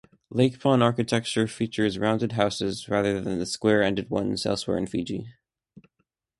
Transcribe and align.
Lakeban 0.33 0.81
architecture 0.81 1.47
features 1.47 1.99
rounded 1.99 2.31
houses 2.31 2.89
rather 2.89 3.21
than 3.21 3.37
the 3.37 3.45
square-ended 3.45 4.09
ones 4.09 4.47
elsewhere 4.47 4.79
in 4.79 4.87
Fiji. 4.87 5.31